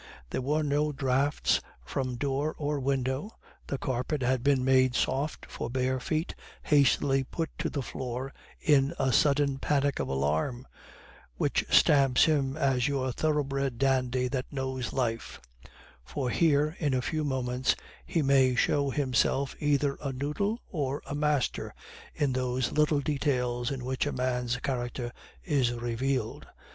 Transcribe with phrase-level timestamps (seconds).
[0.31, 5.69] There were no draughts from door or window, the carpet had been made soft for
[5.69, 10.65] bare feet hastily put to the floor in a sudden panic of alarm
[11.35, 15.39] which stamps him as your thoroughbred dandy that knows life;
[16.03, 21.13] for here, in a few moments, he may show himself either a noodle or a
[21.13, 21.75] master
[22.15, 25.11] in those little details in which a man's character
[25.43, 26.47] is revealed.